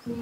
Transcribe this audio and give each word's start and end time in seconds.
Hoi, 0.00 0.14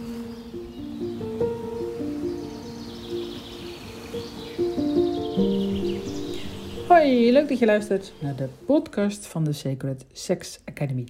leuk 7.33 7.49
dat 7.49 7.59
je 7.59 7.67
luistert 7.67 8.13
naar 8.21 8.37
de 8.37 8.49
podcast 8.67 9.27
van 9.27 9.45
de 9.45 9.53
Sacred 9.53 10.05
Sex 10.13 10.59
Academy. 10.65 11.07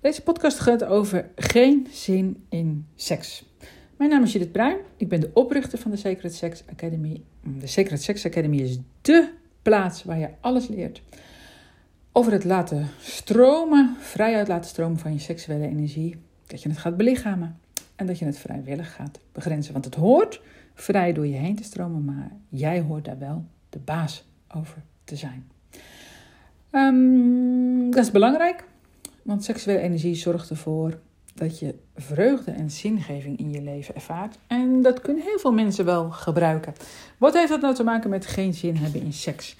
Deze 0.00 0.22
podcast 0.22 0.58
gaat 0.58 0.84
over 0.84 1.28
geen 1.36 1.86
zin 1.90 2.44
in 2.48 2.86
seks. 2.94 3.44
Mijn 3.96 4.10
naam 4.10 4.22
is 4.22 4.32
Judith 4.32 4.52
Bruin, 4.52 4.76
ik 4.96 5.08
ben 5.08 5.20
de 5.20 5.30
oprichter 5.34 5.78
van 5.78 5.90
de 5.90 5.96
Sacred 5.96 6.34
Sex 6.34 6.62
Academy. 6.70 7.22
De 7.40 7.66
Sacred 7.66 8.02
Sex 8.02 8.26
Academy 8.26 8.60
is 8.60 8.78
dé 9.00 9.28
plaats 9.62 10.04
waar 10.04 10.18
je 10.18 10.28
alles 10.40 10.68
leert 10.68 11.02
over 12.12 12.32
het 12.32 12.44
laten 12.44 12.88
stromen, 13.00 13.96
vrijuit 14.00 14.48
laten 14.48 14.70
stromen 14.70 14.98
van 14.98 15.12
je 15.12 15.18
seksuele 15.18 15.66
energie. 15.66 16.16
Dat 16.46 16.62
je 16.62 16.68
het 16.68 16.78
gaat 16.78 16.96
belichamen 16.96 17.60
en 18.02 18.08
dat 18.08 18.18
je 18.18 18.24
het 18.24 18.38
vrijwillig 18.38 18.94
gaat 18.94 19.18
begrenzen. 19.32 19.72
Want 19.72 19.84
het 19.84 19.94
hoort 19.94 20.40
vrij 20.74 21.12
door 21.12 21.26
je 21.26 21.36
heen 21.36 21.56
te 21.56 21.62
stromen, 21.62 22.04
maar 22.04 22.30
jij 22.48 22.80
hoort 22.80 23.04
daar 23.04 23.18
wel 23.18 23.44
de 23.68 23.78
baas 23.78 24.24
over 24.48 24.82
te 25.04 25.16
zijn. 25.16 25.50
Um, 26.70 27.90
dat 27.90 28.04
is 28.04 28.10
belangrijk, 28.10 28.64
want 29.22 29.44
seksuele 29.44 29.80
energie 29.80 30.14
zorgt 30.14 30.50
ervoor 30.50 30.98
dat 31.34 31.58
je 31.58 31.74
vreugde 31.96 32.50
en 32.50 32.70
zingeving 32.70 33.38
in 33.38 33.50
je 33.50 33.62
leven 33.62 33.94
ervaart. 33.94 34.38
En 34.46 34.82
dat 34.82 35.00
kunnen 35.00 35.22
heel 35.22 35.38
veel 35.38 35.52
mensen 35.52 35.84
wel 35.84 36.10
gebruiken. 36.10 36.74
Wat 37.18 37.34
heeft 37.34 37.48
dat 37.48 37.60
nou 37.60 37.74
te 37.74 37.84
maken 37.84 38.10
met 38.10 38.26
geen 38.26 38.54
zin 38.54 38.76
hebben 38.76 39.02
in 39.02 39.12
seks? 39.12 39.56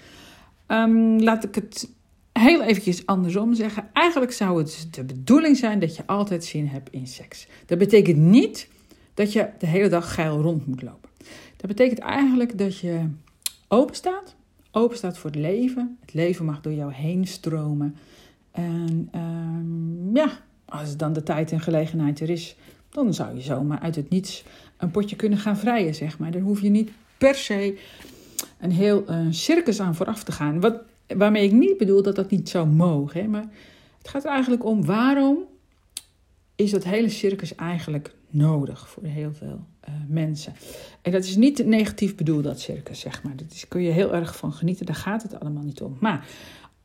Um, 0.67 1.19
laat 1.19 1.43
ik 1.43 1.55
het 1.55 1.89
heel 2.33 2.61
eventjes 2.61 3.05
andersom 3.05 3.53
zeggen. 3.53 3.89
Eigenlijk 3.93 4.31
zou 4.31 4.57
het 4.57 4.87
de 4.91 5.03
bedoeling 5.03 5.57
zijn 5.57 5.79
dat 5.79 5.95
je 5.95 6.05
altijd 6.05 6.45
zin 6.45 6.67
hebt 6.67 6.89
in 6.91 7.07
seks. 7.07 7.47
Dat 7.65 7.77
betekent 7.77 8.17
niet 8.17 8.67
dat 9.13 9.33
je 9.33 9.49
de 9.59 9.67
hele 9.67 9.89
dag 9.89 10.13
geil 10.13 10.41
rond 10.41 10.67
moet 10.67 10.81
lopen. 10.81 11.09
Dat 11.57 11.67
betekent 11.67 11.99
eigenlijk 11.99 12.57
dat 12.57 12.77
je 12.77 13.09
open 13.67 13.95
staat. 13.95 14.35
Open 14.71 14.97
staat 14.97 15.17
voor 15.17 15.29
het 15.29 15.39
leven. 15.39 15.97
Het 16.01 16.13
leven 16.13 16.45
mag 16.45 16.61
door 16.61 16.73
jou 16.73 16.93
heen 16.93 17.27
stromen. 17.27 17.95
En 18.51 19.09
um, 19.15 20.15
ja, 20.15 20.31
als 20.65 20.97
dan 20.97 21.13
de 21.13 21.23
tijd 21.23 21.51
en 21.51 21.59
gelegenheid 21.59 22.19
er 22.19 22.29
is, 22.29 22.55
dan 22.89 23.13
zou 23.13 23.35
je 23.35 23.41
zomaar 23.41 23.79
uit 23.79 23.95
het 23.95 24.09
niets 24.09 24.43
een 24.77 24.91
potje 24.91 25.15
kunnen 25.15 25.39
gaan 25.39 25.57
vrijen, 25.57 25.95
zeg 25.95 26.17
maar. 26.19 26.31
Dan 26.31 26.41
hoef 26.41 26.61
je 26.61 26.69
niet 26.69 26.91
per 27.17 27.35
se 27.35 27.79
een 28.59 28.71
heel 28.71 29.03
uh, 29.09 29.27
circus 29.29 29.79
aan 29.79 29.95
vooraf 29.95 30.23
te 30.23 30.31
gaan. 30.31 30.59
Wat 30.59 30.81
Waarmee 31.07 31.43
ik 31.43 31.51
niet 31.51 31.77
bedoel 31.77 32.01
dat 32.01 32.15
dat 32.15 32.29
niet 32.29 32.49
zou 32.49 32.67
mogen. 32.67 33.21
Hè, 33.21 33.27
maar 33.27 33.49
het 33.97 34.07
gaat 34.07 34.25
eigenlijk 34.25 34.65
om 34.65 34.85
waarom 34.85 35.37
is 36.55 36.71
dat 36.71 36.83
hele 36.83 37.09
circus 37.09 37.55
eigenlijk 37.55 38.15
nodig 38.29 38.89
voor 38.89 39.03
heel 39.03 39.33
veel 39.33 39.65
uh, 39.89 39.93
mensen. 40.07 40.53
En 41.01 41.11
dat 41.11 41.23
is 41.23 41.35
niet 41.35 41.65
negatief 41.65 42.15
bedoeld, 42.15 42.43
dat 42.43 42.59
circus, 42.59 42.99
zeg 42.99 43.23
maar. 43.23 43.35
Daar 43.35 43.47
kun 43.67 43.81
je 43.81 43.91
heel 43.91 44.13
erg 44.13 44.37
van 44.37 44.53
genieten, 44.53 44.85
daar 44.85 44.95
gaat 44.95 45.23
het 45.23 45.39
allemaal 45.39 45.63
niet 45.63 45.81
om. 45.81 45.97
Maar 45.99 46.27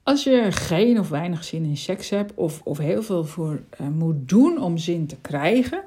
als 0.03 0.25
je 0.25 0.47
geen 0.51 0.99
of 0.99 1.09
weinig 1.09 1.45
zin 1.45 1.65
in 1.65 1.77
seks 1.77 2.11
hebt, 2.11 2.35
of, 2.35 2.61
of 2.65 2.79
heel 2.79 3.03
veel 3.03 3.25
voor 3.25 3.63
uh, 3.81 3.89
moet 3.89 4.29
doen 4.29 4.61
om 4.61 4.79
zin 4.79 5.07
te 5.07 5.17
krijgen, 5.21 5.83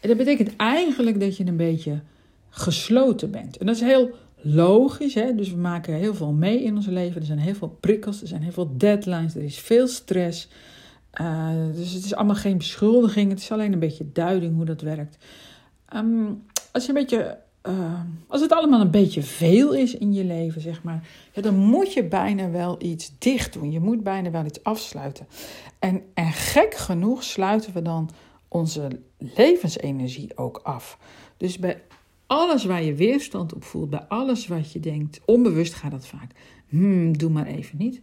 dat 0.00 0.16
betekent 0.16 0.56
eigenlijk 0.56 1.20
dat 1.20 1.36
je 1.36 1.46
een 1.46 1.56
beetje 1.56 2.00
gesloten 2.50 3.30
bent. 3.30 3.56
En 3.56 3.66
dat 3.66 3.74
is 3.74 3.80
heel 3.80 4.10
logisch. 4.44 5.14
Hè? 5.14 5.34
Dus 5.34 5.50
we 5.50 5.56
maken 5.56 5.94
heel 5.94 6.14
veel 6.14 6.32
mee 6.32 6.62
in 6.62 6.76
ons 6.76 6.86
leven. 6.86 7.20
Er 7.20 7.26
zijn 7.26 7.38
heel 7.38 7.54
veel 7.54 7.76
prikkels, 7.80 8.20
er 8.20 8.28
zijn 8.28 8.42
heel 8.42 8.52
veel 8.52 8.76
deadlines, 8.76 9.34
er 9.34 9.42
is 9.42 9.58
veel 9.58 9.88
stress. 9.88 10.48
Uh, 11.20 11.48
dus 11.74 11.92
het 11.92 12.04
is 12.04 12.14
allemaal 12.14 12.36
geen 12.36 12.58
beschuldiging, 12.58 13.30
het 13.30 13.40
is 13.40 13.52
alleen 13.52 13.72
een 13.72 13.78
beetje 13.78 14.12
duiding 14.12 14.56
hoe 14.56 14.64
dat 14.64 14.80
werkt. 14.80 15.24
Um, 15.94 16.42
als, 16.72 16.82
je 16.82 16.88
een 16.88 16.94
beetje, 16.94 17.38
uh, 17.68 18.00
als 18.26 18.40
het 18.40 18.52
allemaal 18.52 18.80
een 18.80 18.90
beetje 18.90 19.22
veel 19.22 19.72
is 19.72 19.94
in 19.94 20.12
je 20.12 20.24
leven, 20.24 20.60
zeg 20.60 20.82
maar, 20.82 21.08
ja, 21.32 21.42
dan 21.42 21.54
moet 21.54 21.92
je 21.92 22.04
bijna 22.04 22.50
wel 22.50 22.76
iets 22.82 23.12
dicht 23.18 23.52
doen. 23.52 23.72
Je 23.72 23.80
moet 23.80 24.02
bijna 24.02 24.30
wel 24.30 24.44
iets 24.44 24.62
afsluiten. 24.62 25.26
En, 25.78 26.02
en 26.14 26.32
gek 26.32 26.74
genoeg 26.74 27.22
sluiten 27.22 27.72
we 27.72 27.82
dan 27.82 28.10
onze 28.48 28.88
levensenergie 29.18 30.36
ook 30.36 30.60
af. 30.62 30.98
Dus 31.36 31.58
bij 31.58 31.82
alles 32.26 32.64
waar 32.64 32.82
je 32.82 32.94
weerstand 32.94 33.54
op 33.54 33.64
voelt, 33.64 33.90
bij 33.90 34.04
alles 34.08 34.46
wat 34.46 34.72
je 34.72 34.80
denkt, 34.80 35.20
onbewust 35.24 35.74
gaat 35.74 35.90
dat 35.90 36.06
vaak. 36.06 36.32
Hmm, 36.68 37.18
doe 37.18 37.30
maar 37.30 37.46
even 37.46 37.78
niet. 37.78 38.00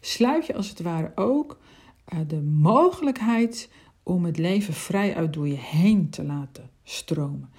Sluit 0.00 0.46
je 0.46 0.54
als 0.54 0.68
het 0.68 0.80
ware 0.80 1.12
ook 1.14 1.58
uh, 2.12 2.18
de 2.26 2.40
mogelijkheid 2.42 3.68
om 4.02 4.24
het 4.24 4.38
leven 4.38 4.74
vrij 4.74 5.14
uit 5.14 5.32
door 5.32 5.48
je 5.48 5.58
heen 5.58 6.10
te 6.10 6.24
laten 6.24 6.70
stromen. 6.84 7.50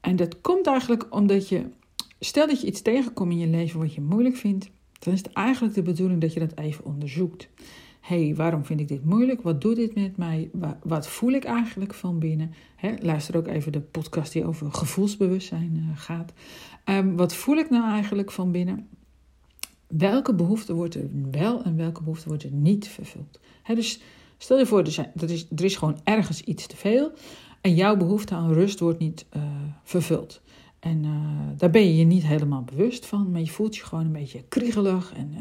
En 0.00 0.16
dat 0.16 0.40
komt 0.40 0.66
eigenlijk 0.66 1.06
omdat 1.10 1.48
je, 1.48 1.64
stel 2.20 2.46
dat 2.46 2.60
je 2.60 2.66
iets 2.66 2.82
tegenkomt 2.82 3.32
in 3.32 3.38
je 3.38 3.46
leven 3.46 3.80
wat 3.80 3.94
je 3.94 4.00
moeilijk 4.00 4.36
vindt, 4.36 4.70
dan 4.98 5.12
is 5.12 5.18
het 5.18 5.32
eigenlijk 5.32 5.74
de 5.74 5.82
bedoeling 5.82 6.20
dat 6.20 6.32
je 6.32 6.40
dat 6.40 6.58
even 6.58 6.84
onderzoekt 6.84 7.48
hey, 8.02 8.34
waarom 8.36 8.64
vind 8.64 8.80
ik 8.80 8.88
dit 8.88 9.04
moeilijk? 9.04 9.42
Wat 9.42 9.60
doet 9.60 9.76
dit 9.76 9.94
met 9.94 10.16
mij? 10.16 10.50
Wat 10.82 11.08
voel 11.08 11.32
ik 11.32 11.44
eigenlijk 11.44 11.94
van 11.94 12.18
binnen? 12.18 12.52
luister 13.00 13.36
ook 13.36 13.46
even 13.46 13.72
de 13.72 13.80
podcast 13.80 14.32
die 14.32 14.46
over 14.46 14.72
gevoelsbewustzijn 14.72 15.76
uh, 15.76 15.98
gaat. 15.98 16.32
Um, 16.84 17.16
wat 17.16 17.34
voel 17.34 17.56
ik 17.56 17.70
nou 17.70 17.90
eigenlijk 17.90 18.30
van 18.30 18.50
binnen? 18.50 18.88
Welke 19.86 20.34
behoefte 20.34 20.74
wordt 20.74 20.94
er 20.94 21.08
wel 21.30 21.62
en 21.62 21.76
welke 21.76 22.02
behoefte 22.02 22.28
wordt 22.28 22.42
er 22.42 22.52
niet 22.52 22.88
vervuld? 22.88 23.40
dus 23.66 24.00
stel 24.38 24.58
je 24.58 24.66
voor, 24.66 24.82
er, 24.82 25.10
er, 25.16 25.30
is, 25.30 25.48
is 25.48 25.76
gewoon 25.76 25.98
ergens 26.04 26.40
iets 26.40 26.66
te 26.66 26.76
veel 26.76 27.12
en 27.60 27.74
jouw 27.74 27.96
behoefte 27.96 28.34
aan 28.34 28.52
rust 28.52 28.80
wordt 28.80 28.98
niet 28.98 29.26
uh, 29.36 29.42
vervuld. 29.82 30.42
En 30.78 31.04
uh, 31.04 31.10
daar 31.56 31.70
ben 31.70 31.82
je 31.82 31.96
je 31.96 32.04
niet 32.04 32.26
helemaal 32.26 32.62
bewust 32.62 33.06
van, 33.06 33.30
maar 33.30 33.40
je 33.40 33.50
voelt 33.50 33.76
je 33.76 33.84
gewoon 33.84 34.04
een 34.04 34.12
beetje 34.12 34.44
kriegelig 34.48 35.12
en 35.12 35.34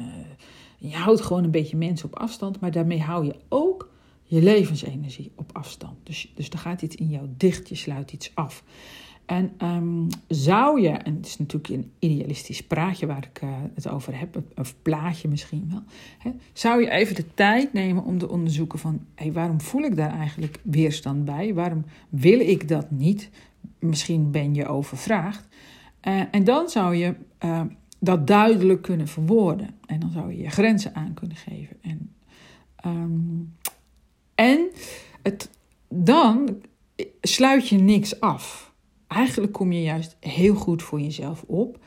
je 0.82 0.96
houdt 0.96 1.22
gewoon 1.22 1.44
een 1.44 1.52
beetje 1.52 1.78
mensen 1.78 2.06
op 2.06 2.16
afstand, 2.16 2.60
maar 2.60 2.72
daarmee 2.72 3.02
hou 3.02 3.26
je 3.26 3.36
ook 3.50 3.90
je 4.24 4.42
levensenergie 4.42 5.32
op 5.36 5.50
afstand. 5.54 5.96
Dus, 6.04 6.32
dus 6.36 6.50
er 6.50 6.58
gaat 6.58 6.82
iets 6.82 6.96
in 6.96 7.10
jou 7.10 7.28
dicht, 7.38 7.70
je 7.70 7.76
sluit 7.76 8.12
iets 8.12 8.32
af. 8.34 8.64
En 9.26 9.52
um, 9.64 10.08
zou 10.28 10.82
je, 10.82 10.90
en 10.90 11.16
het 11.16 11.26
is 11.26 11.38
natuurlijk 11.38 11.74
een 11.74 11.92
idealistisch 12.00 12.64
praatje 12.64 13.06
waar 13.06 13.28
ik 13.32 13.42
uh, 13.42 13.50
het 13.74 13.90
over 13.90 14.20
heb, 14.20 14.42
of 14.56 14.76
plaatje 14.82 15.28
misschien 15.28 15.68
wel, 15.70 15.84
hè, 16.18 16.32
zou 16.54 16.82
je 16.82 16.90
even 16.90 17.16
de 17.16 17.34
tijd 17.34 17.74
nemen 17.74 18.04
om 18.04 18.18
te 18.18 18.30
onderzoeken 18.30 18.80
van, 18.80 19.06
waarom 19.34 19.62
voel 19.62 19.82
ik 19.82 19.96
daar 19.96 20.18
eigenlijk 20.18 20.60
weerstand 20.64 21.26
bij? 21.26 21.54
Waarom 21.54 21.86
wil 22.10 22.40
ik 22.40 22.68
dat 22.68 22.92
niet? 22.92 23.30
Misschien 23.80 24.32
ben 24.32 24.54
je 24.56 24.68
overvraagd. 24.68 25.48
Uh, 26.08 26.22
en 26.32 26.44
dan 26.44 26.70
zou 26.70 26.96
je 26.96 27.16
uh, 27.46 27.62
dat 28.04 28.28
duidelijk 28.28 28.82
kunnen 28.82 29.08
verwoorden. 29.08 29.70
En 29.86 30.00
dan 30.00 30.12
zou 30.12 30.32
je 30.32 30.42
je 30.42 30.50
grenzen 30.50 30.96
aan 30.96 31.14
kunnen 31.14 31.38
geven. 31.38 31.78
En, 31.82 32.14
um, 32.86 33.56
en 34.36 34.70
het, 35.22 35.50
dan 35.88 36.62
sluit 37.22 37.68
je 37.68 37.78
niks 37.78 38.20
af. 38.20 38.74
Eigenlijk 39.08 39.54
kom 39.54 39.72
je 39.72 39.82
juist 39.82 40.18
heel 40.20 40.56
goed 40.56 40.84
voor 40.84 41.02
jezelf 41.02 41.44
op, 41.48 41.80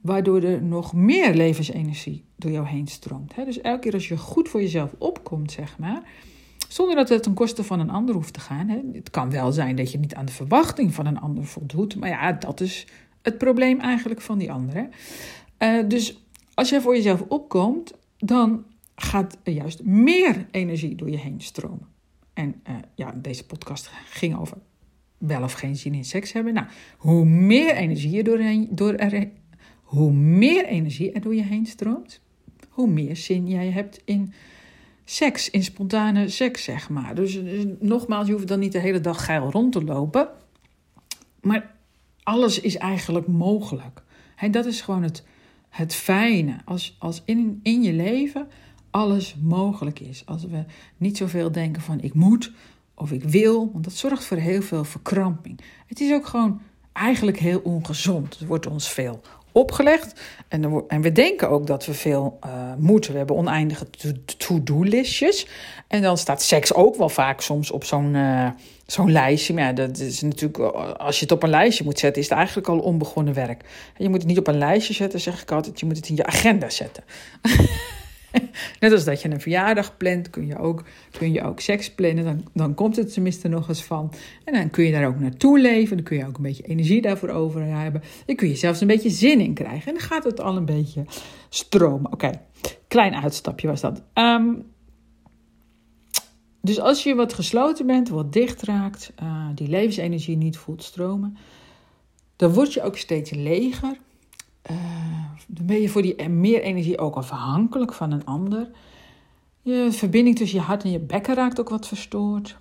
waardoor 0.00 0.42
er 0.42 0.62
nog 0.62 0.92
meer 0.92 1.34
levensenergie 1.34 2.24
door 2.36 2.50
jou 2.50 2.66
heen 2.66 2.86
stroomt. 2.86 3.34
Dus 3.34 3.60
elke 3.60 3.80
keer 3.80 3.92
als 3.92 4.08
je 4.08 4.16
goed 4.16 4.48
voor 4.48 4.60
jezelf 4.60 4.94
opkomt, 4.98 5.52
zeg 5.52 5.78
maar, 5.78 6.02
zonder 6.68 6.96
dat 6.96 7.08
het 7.08 7.22
ten 7.22 7.34
koste 7.34 7.64
van 7.64 7.80
een 7.80 7.90
ander 7.90 8.14
hoeft 8.14 8.32
te 8.32 8.40
gaan. 8.40 8.68
Het 8.92 9.10
kan 9.10 9.30
wel 9.30 9.52
zijn 9.52 9.76
dat 9.76 9.92
je 9.92 9.98
niet 9.98 10.14
aan 10.14 10.26
de 10.26 10.32
verwachting 10.32 10.94
van 10.94 11.06
een 11.06 11.20
ander 11.20 11.44
voldoet, 11.44 11.96
maar 11.96 12.08
ja, 12.08 12.32
dat 12.32 12.60
is 12.60 12.86
het 13.22 13.38
probleem 13.38 13.80
eigenlijk 13.80 14.20
van 14.20 14.38
die 14.38 14.52
ander. 14.52 14.88
Uh, 15.62 15.88
dus 15.88 16.22
als 16.54 16.68
jij 16.68 16.80
voor 16.80 16.94
jezelf 16.96 17.20
opkomt, 17.28 17.92
dan 18.18 18.64
gaat 18.94 19.38
er 19.42 19.52
juist 19.52 19.84
meer 19.84 20.46
energie 20.50 20.94
door 20.94 21.10
je 21.10 21.16
heen 21.16 21.40
stromen. 21.40 21.88
En 22.32 22.54
uh, 22.68 22.74
ja, 22.94 23.14
deze 23.16 23.46
podcast 23.46 23.90
ging 24.04 24.38
over 24.38 24.56
wel 25.18 25.42
of 25.42 25.52
geen 25.52 25.76
zin 25.76 25.94
in 25.94 26.04
seks 26.04 26.32
hebben. 26.32 26.54
Nou, 26.54 26.66
hoe 26.96 27.24
meer 27.24 27.74
energie 27.74 28.18
er, 28.18 28.24
doorheen, 28.24 28.68
door 28.70 28.92
er, 28.92 29.28
hoe 29.82 30.12
meer 30.12 30.64
energie 30.64 31.12
er 31.12 31.20
door 31.20 31.34
je 31.34 31.42
heen 31.42 31.66
stroomt, 31.66 32.20
hoe 32.68 32.88
meer 32.88 33.16
zin 33.16 33.48
jij 33.48 33.70
hebt 33.70 34.00
in 34.04 34.32
seks, 35.04 35.50
in 35.50 35.64
spontane 35.64 36.28
seks, 36.28 36.64
zeg 36.64 36.88
maar. 36.88 37.14
Dus, 37.14 37.42
dus 37.42 37.64
nogmaals, 37.78 38.26
je 38.26 38.32
hoeft 38.32 38.48
dan 38.48 38.58
niet 38.58 38.72
de 38.72 38.78
hele 38.78 39.00
dag 39.00 39.24
geil 39.24 39.50
rond 39.50 39.72
te 39.72 39.84
lopen. 39.84 40.28
Maar 41.40 41.74
alles 42.22 42.60
is 42.60 42.76
eigenlijk 42.76 43.26
mogelijk. 43.26 44.02
En 44.36 44.50
dat 44.50 44.66
is 44.66 44.80
gewoon 44.80 45.02
het 45.02 45.24
het 45.72 45.94
fijne. 45.94 46.56
Als, 46.64 46.96
als 46.98 47.22
in, 47.24 47.60
in 47.62 47.82
je 47.82 47.92
leven 47.92 48.48
alles 48.90 49.36
mogelijk 49.42 50.00
is. 50.00 50.22
Als 50.26 50.44
we 50.44 50.64
niet 50.96 51.16
zoveel 51.16 51.52
denken 51.52 51.82
van 51.82 52.00
ik 52.00 52.14
moet 52.14 52.52
of 52.94 53.12
ik 53.12 53.22
wil. 53.22 53.70
Want 53.72 53.84
dat 53.84 53.92
zorgt 53.92 54.24
voor 54.24 54.36
heel 54.36 54.62
veel 54.62 54.84
verkramping. 54.84 55.60
Het 55.86 56.00
is 56.00 56.12
ook 56.12 56.26
gewoon 56.26 56.60
eigenlijk 56.92 57.38
heel 57.38 57.60
ongezond. 57.60 58.38
Het 58.38 58.48
wordt 58.48 58.66
ons 58.66 58.88
veel 58.88 59.20
opgelegd. 59.52 60.20
En, 60.48 60.84
en 60.88 61.00
we 61.00 61.12
denken 61.12 61.48
ook 61.48 61.66
dat 61.66 61.86
we 61.86 61.94
veel 61.94 62.38
uh, 62.46 62.52
moeten. 62.78 63.12
We 63.12 63.18
hebben 63.18 63.36
oneindige 63.36 63.86
to-do-listjes. 64.36 65.46
En 65.88 66.02
dan 66.02 66.18
staat 66.18 66.42
seks 66.42 66.74
ook 66.74 66.96
wel 66.96 67.08
vaak 67.08 67.40
soms 67.40 67.70
op 67.70 67.84
zo'n 67.84 68.14
uh, 68.14 68.48
zo'n 68.86 69.12
lijstje. 69.12 69.54
Maar 69.54 69.64
ja, 69.64 69.72
dat 69.72 69.98
is 69.98 70.20
natuurlijk, 70.20 70.58
als 70.96 71.16
je 71.16 71.22
het 71.22 71.32
op 71.32 71.42
een 71.42 71.50
lijstje 71.50 71.84
moet 71.84 71.98
zetten, 71.98 72.22
is 72.22 72.28
het 72.28 72.38
eigenlijk 72.38 72.68
al 72.68 72.78
onbegonnen 72.78 73.34
werk. 73.34 73.64
Je 73.96 74.08
moet 74.08 74.18
het 74.18 74.26
niet 74.26 74.38
op 74.38 74.46
een 74.46 74.58
lijstje 74.58 74.94
zetten, 74.94 75.20
zeg 75.20 75.42
ik 75.42 75.50
altijd. 75.50 75.80
Je 75.80 75.86
moet 75.86 75.96
het 75.96 76.08
in 76.08 76.16
je 76.16 76.26
agenda 76.26 76.70
zetten. 76.70 77.04
Net 78.82 78.92
als 78.92 79.04
dat 79.04 79.22
je 79.22 79.30
een 79.30 79.40
verjaardag 79.40 79.96
plant, 79.96 80.30
kun 80.30 80.46
je 80.46 80.58
ook, 80.58 80.84
kun 81.18 81.32
je 81.32 81.42
ook 81.42 81.60
seks 81.60 81.90
plannen. 81.90 82.24
Dan, 82.24 82.44
dan 82.54 82.74
komt 82.74 82.96
het 82.96 83.12
tenminste 83.12 83.48
nog 83.48 83.68
eens 83.68 83.84
van. 83.84 84.12
En 84.44 84.54
dan 84.54 84.70
kun 84.70 84.84
je 84.84 84.92
daar 84.92 85.06
ook 85.06 85.18
naartoe 85.18 85.60
leven. 85.60 85.96
Dan 85.96 86.04
kun 86.04 86.16
je 86.16 86.26
ook 86.26 86.36
een 86.36 86.42
beetje 86.42 86.62
energie 86.62 87.02
daarvoor 87.02 87.28
over 87.28 87.62
hebben. 87.62 88.02
Dan 88.26 88.36
kun 88.36 88.48
je 88.48 88.54
zelfs 88.54 88.80
een 88.80 88.86
beetje 88.86 89.10
zin 89.10 89.40
in 89.40 89.54
krijgen. 89.54 89.86
En 89.86 89.98
dan 89.98 90.02
gaat 90.02 90.24
het 90.24 90.40
al 90.40 90.56
een 90.56 90.64
beetje 90.64 91.04
stromen. 91.48 92.12
Oké, 92.12 92.30
klein 92.88 93.14
uitstapje 93.14 93.66
was 93.66 93.80
dat. 93.80 94.02
Ehm, 94.12 94.52
dus 96.60 96.80
als 96.80 97.02
je 97.02 97.14
wat 97.14 97.32
gesloten 97.32 97.86
bent, 97.86 98.08
wat 98.08 98.32
dicht 98.32 98.62
raakt, 98.62 99.12
uh, 99.22 99.46
die 99.54 99.68
levensenergie 99.68 100.36
niet 100.36 100.56
voelt 100.56 100.82
stromen, 100.82 101.36
dan 102.36 102.52
word 102.52 102.72
je 102.72 102.82
ook 102.82 102.96
steeds 102.96 103.30
leger. 103.30 103.96
Uh, 104.70 104.76
dan 105.46 105.66
ben 105.66 105.80
je 105.80 105.88
voor 105.88 106.02
die 106.02 106.28
meer 106.28 106.62
energie 106.62 106.98
ook 106.98 107.16
afhankelijk 107.16 107.92
van 107.92 108.12
een 108.12 108.24
ander. 108.24 108.70
Je 109.62 109.88
verbinding 109.90 110.36
tussen 110.36 110.58
je 110.58 110.64
hart 110.64 110.84
en 110.84 110.90
je 110.90 110.98
bekken 110.98 111.34
raakt 111.34 111.60
ook 111.60 111.68
wat 111.68 111.88
verstoord. 111.88 112.60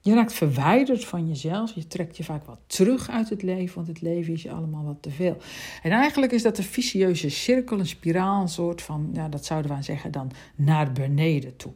Je 0.00 0.14
raakt 0.14 0.32
verwijderd 0.32 1.04
van 1.04 1.28
jezelf. 1.28 1.74
Je 1.74 1.86
trekt 1.86 2.16
je 2.16 2.24
vaak 2.24 2.44
wat 2.44 2.60
terug 2.66 3.10
uit 3.10 3.28
het 3.28 3.42
leven, 3.42 3.74
want 3.74 3.86
het 3.86 4.00
leven 4.00 4.32
is 4.32 4.42
je 4.42 4.52
allemaal 4.52 4.84
wat 4.84 5.02
te 5.02 5.10
veel. 5.10 5.36
En 5.82 5.90
eigenlijk 5.90 6.32
is 6.32 6.42
dat 6.42 6.58
een 6.58 6.64
vicieuze 6.64 7.28
cirkel, 7.28 7.78
een 7.78 7.86
spiraal, 7.86 8.40
een 8.40 8.48
soort 8.48 8.82
van, 8.82 9.10
ja, 9.12 9.28
dat 9.28 9.44
zouden 9.44 9.76
we 9.76 9.82
zeggen 9.82 10.10
dan, 10.10 10.30
naar 10.54 10.92
beneden 10.92 11.56
toe. 11.56 11.72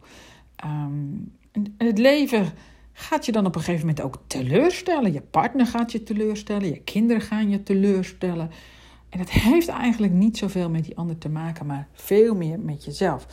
En 0.57 1.35
het 1.77 1.99
leven 1.99 2.53
gaat 2.93 3.27
je 3.27 3.33
dan 3.33 3.47
op 3.47 3.55
een 3.55 3.63
gegeven 3.63 3.87
moment 3.87 4.05
ook 4.05 4.19
teleurstellen. 4.27 5.13
Je 5.13 5.21
partner 5.21 5.67
gaat 5.67 5.93
je 5.93 6.03
teleurstellen, 6.03 6.69
je 6.69 6.81
kinderen 6.81 7.23
gaan 7.23 7.51
je 7.51 7.63
teleurstellen. 7.63 8.51
En 9.13 9.19
dat 9.19 9.31
heeft 9.51 9.69
eigenlijk 9.69 10.13
niet 10.13 10.39
zoveel 10.39 10.71
met 10.71 10.85
die 10.85 10.97
ander 10.97 11.19
te 11.19 11.29
maken, 11.29 11.67
maar 11.67 11.89
veel 11.93 12.35
meer 12.35 12.61
met 12.61 12.85
jezelf. 12.85 13.27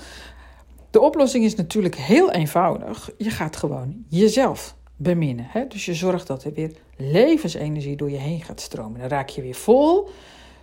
De 0.90 1.02
oplossing 1.02 1.44
is 1.44 1.56
natuurlijk 1.56 1.96
heel 1.96 2.31
eenvoudig. 2.31 3.10
Je 3.18 3.30
gaat 3.30 3.56
gewoon 3.56 4.04
jezelf 4.08 4.76
beminnen. 4.96 5.46
Hè? 5.50 5.68
Dus 5.68 5.86
je 5.86 5.94
zorgt 5.94 6.28
dat 6.28 6.44
er 6.44 6.54
weer 6.54 6.72
levensenergie 6.98 7.96
door 7.96 8.12
je 8.12 8.18
heen 8.18 8.42
gaat 8.42 8.62
stromen. 8.62 9.00
Dan 9.00 9.10
raak 9.10 9.30
je 9.30 9.42
weer 9.42 9.56
vol. 9.56 10.10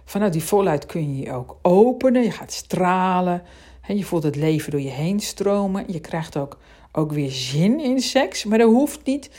Vanuit 0.05 0.33
die 0.33 0.43
volheid 0.43 0.87
kun 0.87 1.17
je 1.17 1.25
je 1.25 1.33
ook 1.33 1.59
openen. 1.63 2.23
Je 2.23 2.31
gaat 2.31 2.53
stralen. 2.53 3.43
Je 3.87 4.05
voelt 4.05 4.23
het 4.23 4.37
leven 4.37 4.71
door 4.71 4.81
je 4.81 4.91
heen 4.91 5.21
stromen. 5.21 5.85
Je 5.87 6.01
krijgt 6.01 6.37
ook, 6.37 6.59
ook 6.93 7.13
weer 7.13 7.31
zin 7.31 7.81
in 7.81 8.01
seks. 8.01 8.45
Maar 8.45 8.59
dat 8.59 8.71
hoeft 8.71 9.05
niet, 9.05 9.31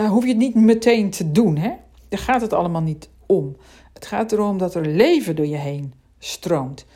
uh, 0.00 0.08
hoef 0.10 0.22
je 0.22 0.28
het 0.28 0.38
niet 0.38 0.54
meteen 0.54 1.10
te 1.10 1.32
doen. 1.32 1.56
Hè? 1.56 1.70
Daar 2.08 2.20
gaat 2.20 2.40
het 2.40 2.52
allemaal 2.52 2.82
niet 2.82 3.08
om. 3.26 3.56
Het 3.96 4.06
gaat 4.06 4.32
erom 4.32 4.58
dat 4.58 4.74
er 4.74 4.86
leven 4.86 5.36
door 5.36 5.46
je 5.46 5.56
heen 5.56 5.94
stroomt. 6.18 6.86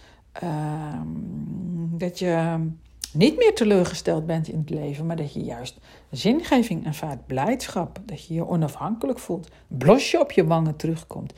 Uh, 0.42 1.00
dat 1.90 2.18
je 2.18 2.58
niet 3.12 3.36
meer 3.36 3.54
teleurgesteld 3.54 4.26
bent 4.26 4.48
in 4.48 4.58
het 4.58 4.70
leven, 4.70 5.06
maar 5.06 5.16
dat 5.16 5.32
je 5.32 5.40
juist 5.40 5.78
zingeving 6.10 6.86
ervaart, 6.86 7.26
blijdschap. 7.26 7.98
Dat 8.04 8.24
je 8.24 8.34
je 8.34 8.46
onafhankelijk 8.46 9.18
voelt, 9.18 9.48
blosje 9.66 10.20
op 10.20 10.32
je 10.32 10.46
wangen 10.46 10.76
terugkomt. 10.76 11.32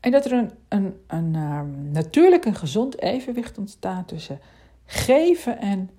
En 0.00 0.10
dat 0.10 0.24
er 0.24 0.32
een, 0.32 0.50
een, 0.68 1.00
een 1.06 1.34
uh, 1.34 1.60
natuurlijk 1.92 2.44
een 2.44 2.54
gezond 2.56 3.00
evenwicht 3.00 3.58
ontstaat 3.58 4.08
tussen 4.08 4.40
geven 4.84 5.58
en 5.58 5.90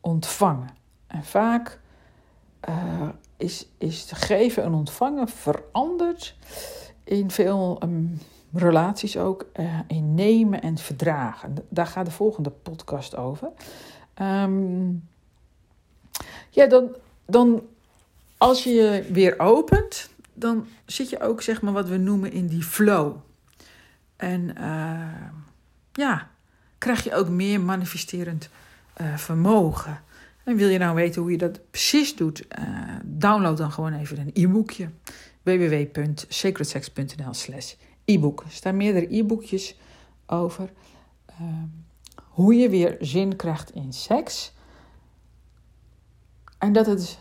ontvangen. 0.00 0.68
En 1.06 1.24
vaak 1.24 1.80
uh, 2.68 3.08
is, 3.36 3.66
is 3.78 4.10
geven 4.14 4.62
en 4.62 4.74
ontvangen 4.74 5.28
veranderd 5.28 6.36
in 7.04 7.30
veel 7.30 7.78
um, 7.82 8.18
relaties 8.52 9.16
ook 9.16 9.46
uh, 9.56 9.78
in 9.86 10.14
nemen 10.14 10.62
en 10.62 10.78
verdragen. 10.78 11.54
Daar 11.68 11.86
gaat 11.86 12.06
de 12.06 12.12
volgende 12.12 12.50
podcast 12.50 13.16
over. 13.16 13.48
Um, 14.22 15.08
ja, 16.50 16.66
dan, 16.66 16.96
dan 17.26 17.62
als 18.36 18.64
je 18.64 18.70
je 18.70 19.04
weer 19.12 19.38
opent, 19.38 20.10
dan 20.34 20.66
zit 20.84 21.10
je 21.10 21.20
ook 21.20 21.42
zeg 21.42 21.62
maar 21.62 21.72
wat 21.72 21.88
we 21.88 21.96
noemen 21.96 22.32
in 22.32 22.46
die 22.46 22.62
flow. 22.62 23.16
En 24.16 24.50
uh, 24.58 25.30
ja, 25.92 26.28
krijg 26.78 27.04
je 27.04 27.14
ook 27.14 27.28
meer 27.28 27.60
manifesterend 27.60 28.48
uh, 29.00 29.16
vermogen. 29.16 30.02
En 30.44 30.56
wil 30.56 30.68
je 30.68 30.78
nou 30.78 30.94
weten 30.94 31.22
hoe 31.22 31.30
je 31.30 31.38
dat 31.38 31.60
precies 31.70 32.16
doet, 32.16 32.46
download 33.04 33.56
dan 33.56 33.72
gewoon 33.72 33.92
even 33.92 34.18
een 34.18 34.30
e-boekje. 34.34 34.88
www.sacredsex.nl 35.42 37.34
slash 37.34 37.74
e-book. 38.10 38.42
Er 38.44 38.50
staan 38.50 38.76
meerdere 38.76 39.16
e-boekjes 39.16 39.76
over 40.26 40.72
uh, 41.30 41.46
hoe 42.24 42.54
je 42.54 42.68
weer 42.68 42.96
zin 43.00 43.36
krijgt 43.36 43.74
in 43.74 43.92
seks. 43.92 44.52
En 46.58 46.72
dat 46.72 46.86
het. 46.86 47.18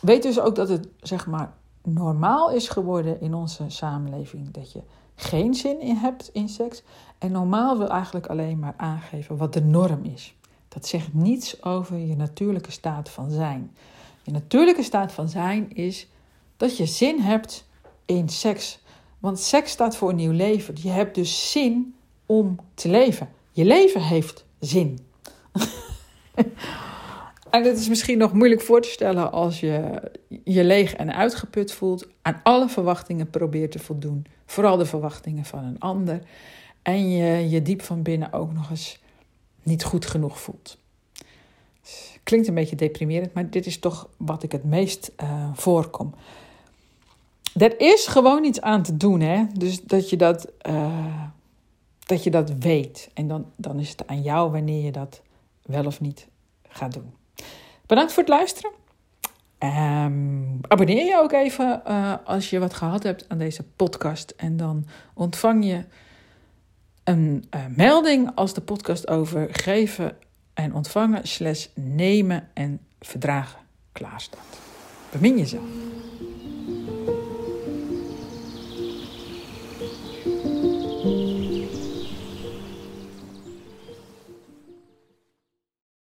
Weet 0.00 0.22
dus 0.22 0.40
ook 0.40 0.54
dat 0.54 0.68
het 0.68 0.88
zeg 1.00 1.26
maar 1.26 1.52
normaal 1.82 2.50
is 2.50 2.68
geworden 2.68 3.20
in 3.20 3.34
onze 3.34 3.64
samenleving 3.68 4.50
dat 4.50 4.72
je 4.72 4.80
geen 5.14 5.54
zin 5.54 5.80
in 5.80 5.96
hebt 5.96 6.30
in 6.32 6.48
seks. 6.48 6.82
En 7.18 7.32
normaal 7.32 7.78
wil 7.78 7.88
eigenlijk 7.88 8.26
alleen 8.26 8.58
maar 8.58 8.74
aangeven 8.76 9.36
wat 9.36 9.52
de 9.52 9.62
norm 9.62 10.04
is. 10.04 10.34
Dat 10.68 10.86
zegt 10.86 11.14
niets 11.14 11.62
over 11.62 11.96
je 11.98 12.16
natuurlijke 12.16 12.70
staat 12.70 13.08
van 13.08 13.30
zijn. 13.30 13.76
Je 14.22 14.30
natuurlijke 14.30 14.82
staat 14.82 15.12
van 15.12 15.28
zijn 15.28 15.72
is 15.72 16.08
dat 16.56 16.76
je 16.76 16.86
zin 16.86 17.20
hebt 17.20 17.68
in 18.04 18.28
seks. 18.28 18.82
Want 19.24 19.40
seks 19.40 19.70
staat 19.70 19.96
voor 19.96 20.10
een 20.10 20.16
nieuw 20.16 20.32
leven. 20.32 20.74
Je 20.82 20.88
hebt 20.88 21.14
dus 21.14 21.50
zin 21.50 21.94
om 22.26 22.58
te 22.74 22.88
leven. 22.88 23.28
Je 23.50 23.64
leven 23.64 24.02
heeft 24.02 24.44
zin. 24.60 24.98
en 27.50 27.64
het 27.64 27.78
is 27.78 27.88
misschien 27.88 28.18
nog 28.18 28.32
moeilijk 28.32 28.60
voor 28.60 28.82
te 28.82 28.88
stellen 28.88 29.32
als 29.32 29.60
je 29.60 30.02
je 30.44 30.64
leeg 30.64 30.94
en 30.94 31.14
uitgeput 31.14 31.72
voelt, 31.72 32.06
aan 32.22 32.40
alle 32.42 32.68
verwachtingen 32.68 33.30
probeert 33.30 33.70
te 33.70 33.78
voldoen, 33.78 34.26
vooral 34.46 34.76
de 34.76 34.86
verwachtingen 34.86 35.44
van 35.44 35.64
een 35.64 35.80
ander, 35.80 36.20
en 36.82 37.10
je 37.10 37.48
je 37.50 37.62
diep 37.62 37.82
van 37.82 38.02
binnen 38.02 38.32
ook 38.32 38.52
nog 38.52 38.70
eens 38.70 39.00
niet 39.62 39.84
goed 39.84 40.06
genoeg 40.06 40.40
voelt. 40.40 40.78
Klinkt 42.22 42.48
een 42.48 42.54
beetje 42.54 42.76
deprimerend, 42.76 43.34
maar 43.34 43.50
dit 43.50 43.66
is 43.66 43.78
toch 43.78 44.08
wat 44.16 44.42
ik 44.42 44.52
het 44.52 44.64
meest 44.64 45.12
uh, 45.22 45.50
voorkom. 45.54 46.14
Er 47.54 47.80
is 47.80 48.06
gewoon 48.06 48.44
iets 48.44 48.60
aan 48.60 48.82
te 48.82 48.96
doen, 48.96 49.20
hè? 49.20 49.44
Dus 49.52 49.82
dat 49.82 50.10
je 50.10 50.16
dat, 50.16 50.52
uh, 50.68 51.24
dat, 51.98 52.24
je 52.24 52.30
dat 52.30 52.50
weet. 52.58 53.10
En 53.14 53.28
dan, 53.28 53.46
dan 53.56 53.80
is 53.80 53.88
het 53.88 54.06
aan 54.06 54.22
jou 54.22 54.50
wanneer 54.50 54.84
je 54.84 54.92
dat 54.92 55.22
wel 55.62 55.86
of 55.86 56.00
niet 56.00 56.26
gaat 56.68 56.92
doen. 56.92 57.14
Bedankt 57.86 58.12
voor 58.12 58.22
het 58.22 58.32
luisteren. 58.32 58.70
Um, 59.58 60.60
abonneer 60.68 61.04
je 61.04 61.20
ook 61.22 61.32
even 61.32 61.82
uh, 61.88 62.14
als 62.24 62.50
je 62.50 62.58
wat 62.58 62.74
gehad 62.74 63.02
hebt 63.02 63.28
aan 63.28 63.38
deze 63.38 63.62
podcast. 63.76 64.30
En 64.36 64.56
dan 64.56 64.86
ontvang 65.14 65.64
je 65.64 65.84
een 67.04 67.44
uh, 67.54 67.60
melding 67.76 68.30
als 68.34 68.54
de 68.54 68.60
podcast 68.60 69.08
over 69.08 69.48
geven 69.52 70.16
en 70.54 70.74
ontvangen 70.74 71.28
slash 71.28 71.66
nemen 71.74 72.48
en 72.54 72.80
verdragen 73.00 73.60
klaar 73.92 74.20
staat. 74.20 74.58
Bemin 75.10 75.38
jezelf. 75.38 75.64